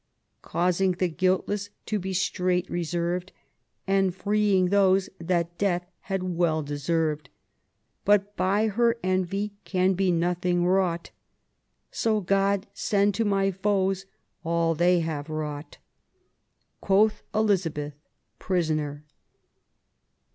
Causing 0.41 0.93
the 0.93 1.07
guiltless 1.07 1.69
to 1.85 1.99
be 1.99 2.11
strait 2.11 2.67
reserved 2.71 3.31
And 3.85 4.15
freeing 4.15 4.69
those 4.69 5.11
that 5.19 5.55
death 5.59 5.85
had 5.99 6.23
well 6.23 6.63
deserved 6.63 7.29
But 8.03 8.35
by 8.35 8.65
her 8.69 8.97
envy 9.03 9.53
can 9.63 9.93
be 9.93 10.11
nothing 10.11 10.65
wrought: 10.65 11.11
So 11.91 12.19
God 12.19 12.65
send 12.73 13.13
to 13.13 13.25
my 13.25 13.51
foes 13.51 14.07
all 14.43 14.73
they 14.73 15.01
have 15.01 15.29
wrought. 15.29 15.77
Quoth 16.81 17.21
Elizabeth, 17.35 17.93
Prisoner. 18.39 19.03